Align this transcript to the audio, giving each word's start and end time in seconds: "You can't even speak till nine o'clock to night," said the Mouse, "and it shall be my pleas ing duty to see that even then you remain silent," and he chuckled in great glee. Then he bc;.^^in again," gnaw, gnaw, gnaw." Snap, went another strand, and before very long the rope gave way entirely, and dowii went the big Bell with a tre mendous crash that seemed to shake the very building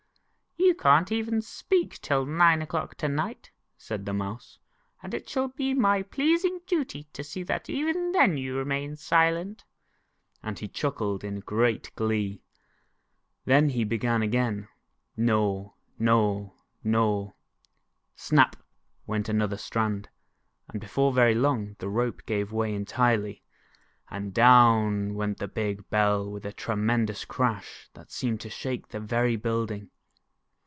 "You 0.81 0.83
can't 0.83 1.11
even 1.11 1.41
speak 1.41 1.99
till 2.01 2.25
nine 2.25 2.61
o'clock 2.61 2.95
to 2.97 3.09
night," 3.09 3.51
said 3.77 4.05
the 4.05 4.13
Mouse, 4.13 4.57
"and 5.03 5.13
it 5.13 5.27
shall 5.27 5.49
be 5.49 5.73
my 5.73 6.01
pleas 6.01 6.45
ing 6.45 6.61
duty 6.65 7.07
to 7.13 7.23
see 7.25 7.43
that 7.43 7.69
even 7.69 8.13
then 8.13 8.37
you 8.37 8.55
remain 8.55 8.95
silent," 8.95 9.65
and 10.41 10.57
he 10.59 10.67
chuckled 10.69 11.23
in 11.23 11.41
great 11.41 11.93
glee. 11.95 12.41
Then 13.43 13.69
he 13.69 13.83
bc;.^^in 13.85 14.23
again," 14.23 14.69
gnaw, 15.17 15.71
gnaw, 15.99 16.51
gnaw." 16.83 17.31
Snap, 18.15 18.55
went 19.05 19.27
another 19.27 19.57
strand, 19.57 20.09
and 20.69 20.79
before 20.79 21.11
very 21.11 21.35
long 21.35 21.75
the 21.79 21.89
rope 21.89 22.25
gave 22.25 22.53
way 22.53 22.73
entirely, 22.73 23.43
and 24.09 24.33
dowii 24.33 25.13
went 25.13 25.37
the 25.39 25.47
big 25.49 25.87
Bell 25.89 26.31
with 26.31 26.45
a 26.45 26.53
tre 26.53 26.75
mendous 26.75 27.27
crash 27.27 27.89
that 27.93 28.09
seemed 28.11 28.39
to 28.41 28.49
shake 28.49 28.87
the 28.89 29.01
very 29.01 29.35
building 29.35 29.89